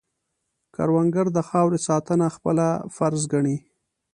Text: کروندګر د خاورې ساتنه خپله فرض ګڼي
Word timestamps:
کروندګر 0.75 1.27
د 1.33 1.39
خاورې 1.47 1.79
ساتنه 1.87 2.27
خپله 2.35 2.67
فرض 2.95 3.21
ګڼي 3.33 3.57